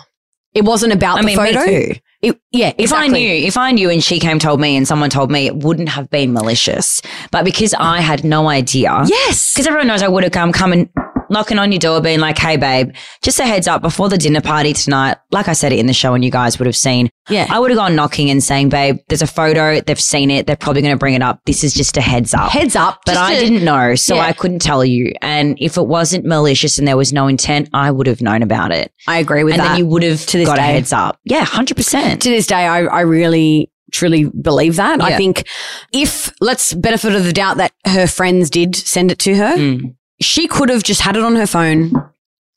[0.55, 2.01] It wasn't about I the mean, photo.
[2.23, 5.11] It, yeah, If I knew, if I knew and she came told me and someone
[5.11, 7.03] told me, it wouldn't have been malicious.
[7.31, 10.89] But because I had no idea, yes, because everyone knows I would have come, coming,
[11.31, 12.91] knocking on your door, being like, "Hey, babe,
[13.23, 15.93] just a heads up before the dinner party tonight." Like I said it in the
[15.93, 17.09] show, and you guys would have seen.
[17.29, 19.81] yeah, I would have gone knocking and saying, "Babe, there's a photo.
[19.81, 20.47] They've seen it.
[20.47, 21.41] They're probably going to bring it up.
[21.47, 23.01] This is just a heads up." heads up.
[23.07, 24.23] but I didn't know, so Yeah.
[24.27, 25.13] I couldn't tell you.
[25.23, 28.73] And if it wasn't malicious and there was no intent, I would have known about
[28.73, 29.69] it, I agree with and that.
[29.71, 31.19] then you would have to this got a heads up.
[31.25, 32.23] Yeah, hundred percent.
[32.23, 35.01] to this day, I, I really truly believe that.
[35.01, 35.47] I think
[35.93, 39.95] if let's benefit of the doubt that her friends did send it to her, Mm.
[40.21, 41.93] She could have just had it on her phone.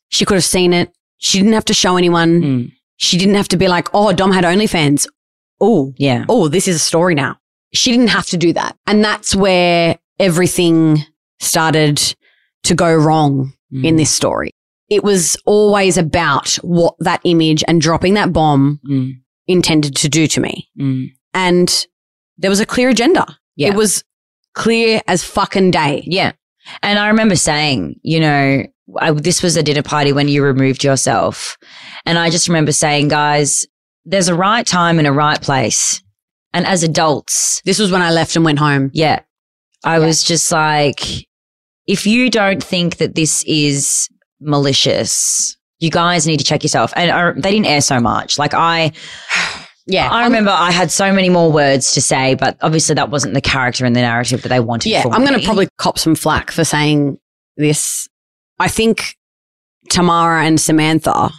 [0.08, 0.92] She could have seen it.
[1.18, 2.40] She didn't have to show anyone.
[2.42, 2.72] Mm.
[2.96, 5.06] She didn't have to be like, oh, Dom had OnlyFans.
[5.60, 6.24] Oh, Yeah.
[6.28, 7.36] oh, this is a story now.
[7.72, 8.76] She didn't have to do that.
[8.86, 11.04] And that's where everything
[11.40, 12.14] started
[12.64, 13.84] to go wrong Mm.
[13.84, 14.50] in this story.
[14.88, 19.12] It was always about what that image and dropping that bomb Mm.
[19.46, 20.68] intended to do to me.
[20.78, 21.10] Mm.
[21.34, 21.86] And
[22.38, 23.38] there was a clear agenda.
[23.56, 23.68] Yeah.
[23.68, 24.02] It was
[24.54, 26.02] clear as fucking day.
[26.06, 26.32] Yeah.
[26.82, 28.62] And I remember saying, you know,
[28.98, 31.56] I, this was a dinner party when you removed yourself.
[32.06, 33.66] And I just remember saying, guys,
[34.04, 36.02] there's a right time and a right place
[36.52, 38.90] And as adults, This was when I left and went home.
[38.92, 39.20] yeah,
[39.84, 41.26] I was just like,
[41.86, 44.08] if you don't think that this is
[44.40, 46.92] malicious, you guys need to check yourself.
[46.96, 48.38] And uh, they didn't air so much.
[48.38, 48.92] Like I,
[49.90, 50.08] Yeah.
[50.10, 53.40] I remember I had so many more words to say, but obviously that wasn't the
[53.40, 54.90] character and the narrative that they wanted.
[54.90, 57.18] Yeah, for I'm going to probably cop some flack for saying
[57.56, 58.08] this.
[58.58, 59.16] I think
[59.88, 61.30] Tamara and Samantha,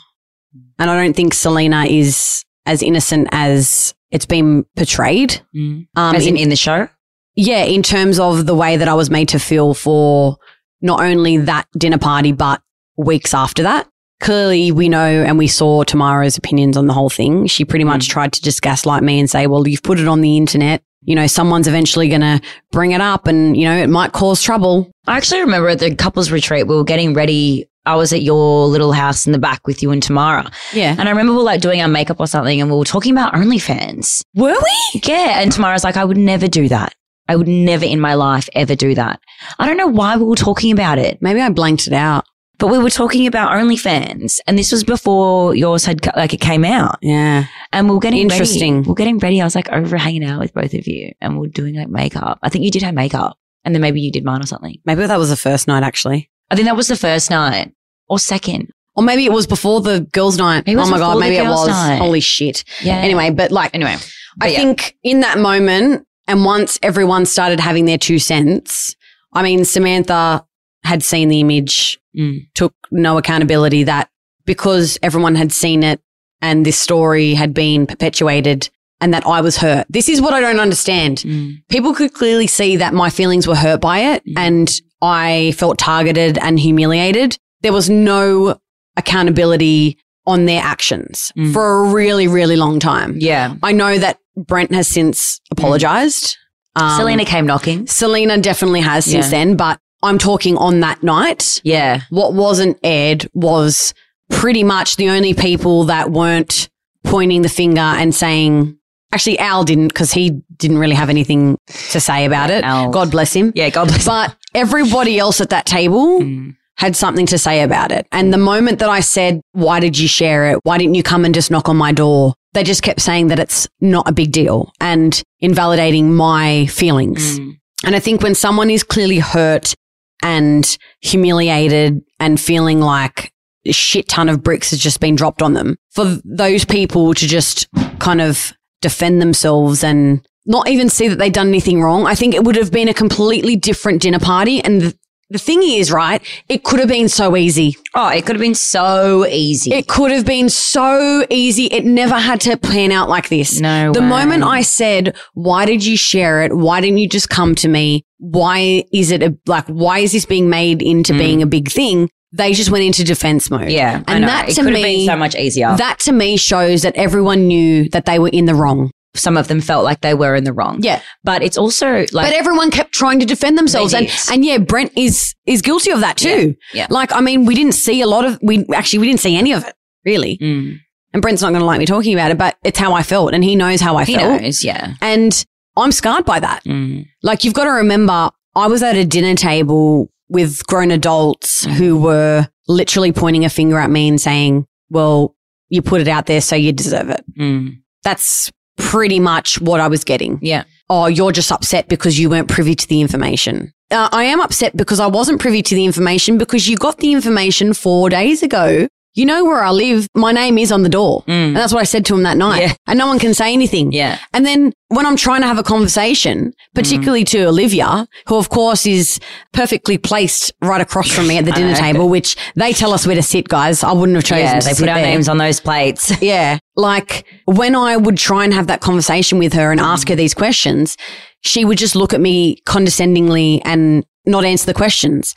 [0.79, 5.41] and I don't think Selena is as innocent as it's been portrayed.
[5.55, 5.87] Mm.
[5.95, 6.89] Um, as in, in- in the show.
[7.35, 10.37] yeah, in terms of the way that I was made to feel for
[10.81, 12.61] not only that dinner party, but
[12.97, 13.87] weeks after that.
[14.21, 17.47] Clearly, we know and we saw Tamara's opinions on the whole thing.
[17.47, 18.09] She pretty much mm.
[18.09, 20.83] tried to just gaslight me and say, well, you've put it on the internet.
[21.03, 22.39] You know, someone's eventually going to
[22.71, 24.91] bring it up and, you know, it might cause trouble.
[25.07, 27.67] I actually remember at the couples retreat, we were getting ready.
[27.87, 30.51] I was at your little house in the back with you and Tamara.
[30.71, 30.95] Yeah.
[30.99, 33.13] And I remember we were like doing our makeup or something and we were talking
[33.13, 34.21] about OnlyFans.
[34.35, 35.01] Were we?
[35.03, 35.41] Yeah.
[35.41, 36.93] And Tamara's like, I would never do that.
[37.27, 39.19] I would never in my life ever do that.
[39.57, 42.25] I don't know why we were talking about it, Maybe I blanked it out.
[42.61, 44.39] But we were talking about OnlyFans.
[44.45, 46.99] And this was before yours had, like, it came out.
[47.01, 47.45] Yeah.
[47.73, 48.75] And we we're getting Interesting.
[48.75, 48.83] Ready.
[48.83, 49.41] We we're getting ready.
[49.41, 51.89] I was like over hanging out with both of you and we we're doing like
[51.89, 52.37] makeup.
[52.43, 54.79] I think you did have makeup and then maybe you did mine or something.
[54.85, 56.29] Maybe that was the first night, actually.
[56.51, 57.73] I think that was the first night
[58.07, 58.69] or second.
[58.95, 60.67] Or maybe it was before the girls' night.
[60.67, 61.19] Maybe it was oh my God.
[61.19, 61.67] Maybe it was.
[61.67, 61.97] night.
[61.97, 62.63] Holy shit.
[62.83, 62.97] Yeah.
[62.97, 63.95] Anyway, but like, Anyway.
[64.39, 64.57] I yeah.
[64.57, 68.95] think in that moment, and once everyone started having their two cents,
[69.33, 70.45] I mean, Samantha
[70.83, 72.47] had seen the image, Mm.
[72.55, 74.09] took no accountability that
[74.45, 76.01] because everyone had seen it
[76.41, 79.85] and this story had been perpetuated and that I was hurt.
[79.89, 81.19] This is what I don't understand.
[81.19, 81.61] Mm.
[81.69, 84.33] People could clearly see that my feelings were hurt by it Mhm.
[84.37, 87.37] and I felt targeted and humiliated.
[87.61, 88.57] There was no
[88.97, 91.51] accountability on their actions Mm.
[91.53, 93.15] for a really, really long time.
[93.17, 93.55] Yeah.
[93.63, 96.37] I know that Brent has since apologized.
[96.75, 97.87] Um, Selena came knocking.
[97.87, 99.31] Selena definitely has since Yeah.
[99.31, 101.61] then, but I'm talking on that night.
[101.63, 102.01] Yeah.
[102.09, 103.93] What wasn't aired was
[104.29, 106.69] pretty much the only people that weren't
[107.03, 108.77] pointing the finger and saying,
[109.13, 111.57] actually, Al didn't because he didn't really have anything
[111.91, 112.63] to say about it.
[112.63, 112.89] Al.
[112.91, 113.51] God bless him.
[113.55, 113.69] Yeah.
[113.69, 114.05] God bless.
[114.05, 116.55] But everybody else at that table Mm.
[116.77, 118.07] had something to say about it.
[118.11, 120.59] And the moment that I said, why did you share it?
[120.63, 122.33] Why didn't you come and just knock on my door?
[122.53, 127.39] They just kept saying that it's not a big deal and invalidating my feelings.
[127.39, 127.57] Mm.
[127.85, 129.73] And I think when someone is clearly hurt
[130.21, 133.31] and humiliated and feeling like
[133.65, 137.27] a shit ton of bricks has just been dropped on them, for those people to
[137.27, 137.67] just
[137.99, 142.33] kind of defend themselves and not even see that they'd done anything wrong, I think
[142.33, 144.63] it would have been a completely different dinner party.
[144.63, 144.97] And the,
[145.29, 147.77] the thing is, right, it could have been so easy.
[147.93, 149.71] Oh, it could have been so easy.
[149.71, 151.65] It could have been so easy.
[151.65, 153.59] It never had to plan out like this.
[153.59, 153.93] no.
[153.93, 154.07] The way.
[154.07, 156.55] moment I said, why did you share it?
[156.55, 158.03] Why didn't you just come to me?
[158.23, 161.17] Why is it a, like, why is this being made into Mm.
[161.17, 162.07] being a big thing?
[162.31, 163.69] They just went into defense mode.
[163.71, 164.03] Yeah.
[164.07, 165.75] And that it to could have me- been so much easier.
[165.75, 168.91] That to me shows that everyone knew that they were in the wrong.
[169.15, 170.77] Some of them felt like they were in the wrong.
[170.81, 171.01] Yeah.
[171.25, 172.27] But it's also like.
[172.29, 173.93] but everyone kept trying to defend themselves.
[173.93, 176.55] And, and yeah, Brent is, is guilty of that too.
[176.73, 176.87] Yeah, yeah.
[176.89, 179.51] Like, I mean, we didn't see a lot of, we actually, we didn't see any
[179.51, 179.73] of it
[180.05, 180.37] really.
[180.37, 180.77] Mm.
[181.13, 183.33] And Brent's not going to like me talking about it, but it's how I felt
[183.33, 184.41] and he knows how I he felt.
[184.41, 184.63] knows.
[184.63, 184.93] Yeah.
[185.01, 185.45] And
[185.77, 186.63] I'm scarred by that.
[186.63, 187.07] Mm.
[187.23, 191.99] Like you've got to remember, I was at a dinner table with grown adults who
[191.99, 195.35] were literally pointing a finger at me and saying, well,
[195.69, 197.23] you put it out there, so you deserve it.
[197.37, 197.81] Mm.
[198.03, 200.39] That's pretty much what I was getting.
[200.41, 200.63] Yeah.
[200.89, 203.73] Oh, you're just upset because you weren't privy to the information.
[203.89, 207.11] Uh, I am upset because I wasn't privy to the information because you got the
[207.13, 208.87] information four days ago.
[209.13, 210.07] You know where I live.
[210.15, 211.23] My name is on the door.
[211.27, 211.57] And Mm.
[211.59, 212.61] that's what I said to him that night.
[212.61, 212.73] Yeah.
[212.87, 213.91] And no one can say anything.
[213.91, 214.17] Yeah.
[214.33, 218.85] And then when I'm trying to have a conversation, particularly to Olivia, who of course
[218.85, 219.19] is
[219.51, 223.15] perfectly placed right across from me at the dinner table, which they tell us where
[223.15, 223.83] to sit, guys.
[223.83, 224.59] I wouldn't have chosen Yeah.
[224.59, 225.05] to They put our there.
[225.05, 226.13] names on those plates.
[226.21, 226.59] Yeah.
[226.77, 230.33] Like when I would try and have that conversation with her and ask her these
[230.33, 230.95] questions,
[231.41, 235.33] she would just look at me condescendingly and not answer the questions.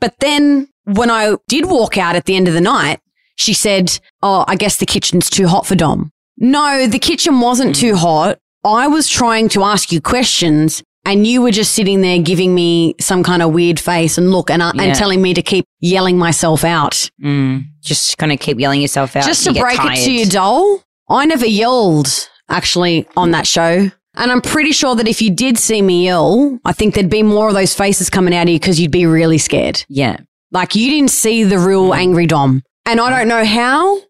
[0.00, 3.00] But then when I did walk out at the end of the night,
[3.38, 6.10] she said, Oh, I guess the kitchen's too hot for Dom.
[6.36, 8.38] No, the kitchen wasn't too hot.
[8.64, 12.94] I was trying to ask you questions and you were just sitting there giving me
[13.00, 14.82] some kind of weird face and look and, uh, Yeah.
[14.82, 17.08] and telling me to keep yelling myself out.
[17.22, 17.64] Mm.
[17.82, 19.24] Just kind of keep yelling yourself out.
[19.24, 23.90] Just to break it to you, doll, I never yelled actually on that show.
[24.16, 27.22] And I'm pretty sure that if you did see me yell, I think there'd be
[27.22, 29.84] more of those faces coming out of you because you'd be really scared.
[29.88, 30.16] Yeah.
[30.50, 32.62] Like you didn't see the real angry Dom.
[32.88, 34.00] And I don't know how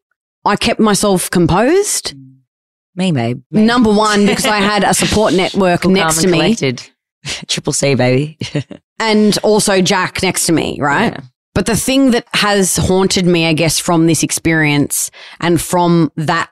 [0.44, 2.14] I kept myself composed.
[2.94, 3.42] Me, babe.
[3.50, 6.88] Number one, because I had a support network Cool, next to me, collected.
[7.48, 8.38] Triple C, baby.
[9.00, 11.12] and also Jack next to me, right?
[11.12, 11.20] Yeah.
[11.56, 15.10] But the thing that has haunted me, I guess, from this experience
[15.40, 16.50] and from that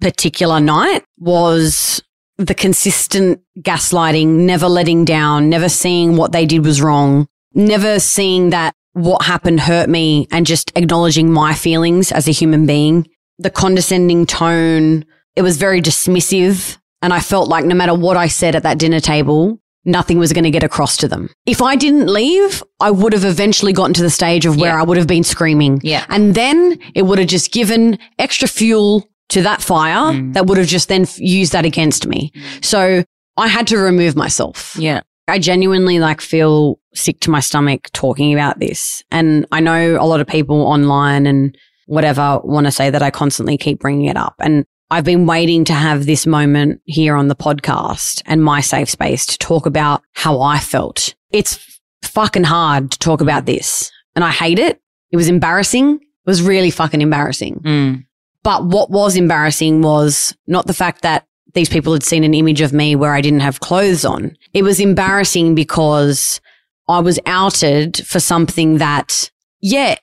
[0.00, 2.02] particular night was
[2.38, 8.50] the consistent gaslighting, never letting down, never seeing what they did was wrong, never seeing
[8.50, 13.08] that what happened hurt me and just acknowledging my feelings as a human being.
[13.38, 15.04] The condescending tone,
[15.36, 16.76] it was very dismissive.
[17.00, 20.32] And I felt like no matter what I said at that dinner table, nothing was
[20.32, 21.28] going to get across to them.
[21.46, 24.80] If I didn't leave, I would have eventually gotten to the stage of where Yeah.
[24.80, 25.80] I would have been screaming.
[25.82, 26.04] Yeah.
[26.08, 30.34] And then it would have just given extra fuel to that fire Mm.
[30.34, 32.30] that would have just then f- used that against me.
[32.60, 33.02] So
[33.36, 34.76] I had to remove myself.
[34.78, 35.00] Yeah.
[35.26, 39.02] I genuinely like feel sick to my stomach talking about this.
[39.10, 43.10] And I know a lot of people online and whatever want to say that I
[43.10, 44.34] constantly keep bringing it up.
[44.38, 48.90] And I've been waiting to have this moment here on the podcast and my safe
[48.90, 51.14] space to talk about how I felt.
[51.30, 54.80] It's fucking hard to talk about this and I hate it.
[55.10, 55.94] It was embarrassing.
[55.94, 57.60] It was really fucking embarrassing.
[57.64, 58.06] Mm.
[58.42, 62.60] But what was embarrassing was not the fact that these people had seen an image
[62.60, 64.36] of me where I didn't have clothes on.
[64.52, 66.40] It was embarrassing because
[66.88, 69.96] I was outed for something that, yeah,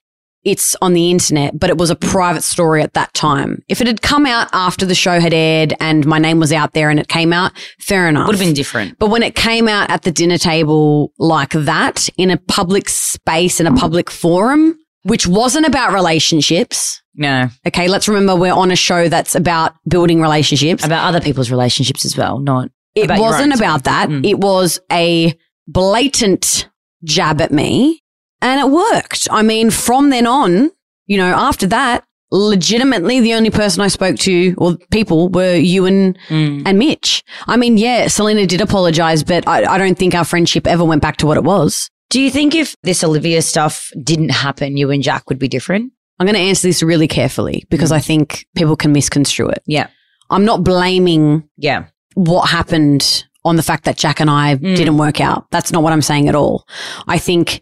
[0.44, 3.62] it's on the internet, but it was a private story at that time.
[3.68, 6.74] If it had come out after the show had aired and my name was out
[6.74, 8.28] there and it came out, fair enough.
[8.28, 8.98] Would have been different.
[9.00, 13.60] But when it came out at the dinner table like that in a public space,
[13.60, 17.50] in a public forum, which wasn't about relationships, No.
[17.68, 20.86] Okay, let's remember we're on a show that's about building relationships.
[20.86, 22.70] About other people's relationships as well, not.
[22.96, 24.10] it about wasn't about that.
[24.10, 24.26] Mm.
[24.26, 25.38] It was a
[25.72, 26.70] blatant
[27.04, 28.02] jab at me
[28.42, 29.28] and it worked.
[29.32, 30.72] I mean, from then on,
[31.08, 35.86] you know, after that, legitimately the only person I spoke to or people were you
[35.86, 36.64] and, Mm.
[36.66, 37.24] and Mitch.
[37.48, 41.02] I mean, yeah, Selin did apologize, but I, I don't think our friendship ever went
[41.02, 41.90] back to what it was.
[42.10, 45.92] Do you think if this Olivia stuff didn't happen, you and Jack would be different?
[46.20, 49.64] I'm going to answer this really carefully because I think people can misconstrue it.
[49.66, 49.88] Yeah.
[50.30, 51.86] I'm not blaming Yeah.
[52.16, 54.76] what happened on the fact that Jack and I Mm.
[54.76, 55.46] didn't work out.
[55.52, 56.66] That's not what I'm saying at all.
[57.08, 57.62] I think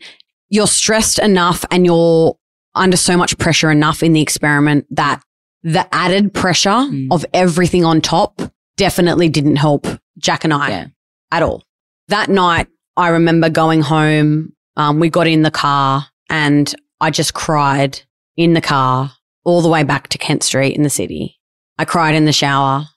[0.50, 2.36] you're stressed enough and you're
[2.76, 5.22] under so much pressure enough in the experiment that
[5.64, 7.08] the added pressure Mm.
[7.12, 8.42] of everything on top
[8.78, 9.88] definitely didn't help
[10.18, 10.86] Jack and I Yeah.
[11.32, 11.64] at all.
[12.08, 14.54] That night, I remember going home.
[14.76, 18.02] Um, we got in the car and I just cried
[18.38, 19.12] in the car
[19.44, 21.40] all the way back to Kent Street in the city.
[21.78, 22.88] I cried in the shower.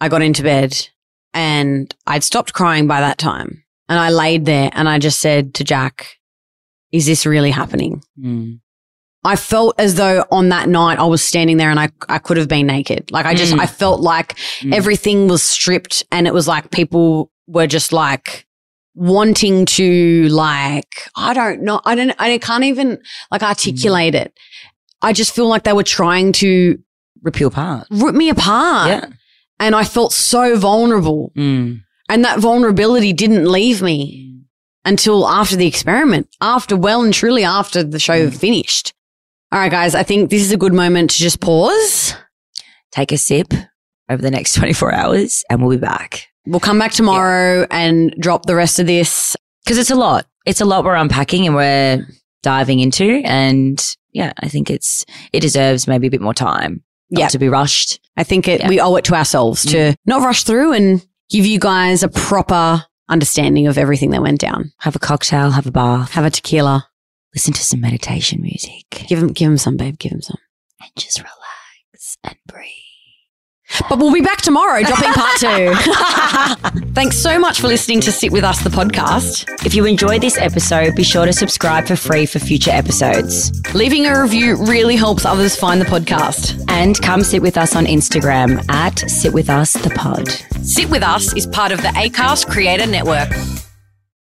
[0.00, 0.88] I got into bed
[1.36, 3.62] and I'd stopped crying by that time.
[3.88, 6.16] And I laid there and I just said to Jack,
[6.90, 8.02] is this really happening?
[8.18, 8.58] Mm.
[9.22, 12.36] I felt as though on that night I was standing there and I, I could
[12.36, 13.10] have been naked.
[13.12, 13.60] Like I just, Mm.
[13.60, 14.72] I felt like Mm.
[14.74, 18.46] everything was stripped and it was like people were just like
[18.94, 21.80] wanting to like, I don't know.
[21.84, 22.98] I don't, I can't even
[23.30, 24.32] like articulate it.
[25.02, 26.78] I just feel like they were trying to
[27.22, 27.86] Rip you apart.
[27.90, 28.88] rip me apart.
[28.88, 29.08] yeah.
[29.58, 31.32] And I felt so vulnerable.
[31.36, 31.82] Mm.
[32.08, 34.26] And that vulnerability didn't leave me
[34.84, 38.94] until after the experiment, after well and truly after the show finished.
[39.52, 42.14] All right, guys, I think this is a good moment to just pause.
[42.92, 43.52] Take a sip
[44.08, 46.28] over the next 24 hours and we'll be back.
[46.46, 49.36] We'll come back tomorrow and drop the rest of this.
[49.64, 50.26] Because it's a lot.
[50.46, 52.06] It's a lot we're unpacking and we're
[52.42, 53.20] diving into.
[53.24, 56.84] And yeah, I think it's, it deserves maybe a bit more time.
[57.10, 57.28] Not Yeah.
[57.28, 58.00] to be rushed.
[58.16, 58.68] I think it, Yeah.
[58.68, 59.94] we owe it to ourselves to mm.
[60.06, 64.72] not rush through and give you guys a proper understanding of everything that went down.
[64.78, 66.88] Have a cocktail, have a bath, Have a tequila.
[67.34, 69.98] listen to some meditation music, Give him, give him some, babe.
[69.98, 70.38] Give him some.
[70.80, 72.70] and just relax and breathe.
[73.88, 75.74] But we'll be back tomorrow, dropping part two.
[76.94, 79.44] Thanks so much for listening to Sit With Us, the podcast.
[79.66, 83.52] If you enjoyed this episode, be sure to subscribe for free for future episodes.
[83.74, 86.64] Leaving a review really helps others find the podcast.
[86.68, 90.28] And come sit with us on Instagram at Sit With Us the Pod.
[90.64, 93.30] Sit With Us is part of the ACAST Creator Network.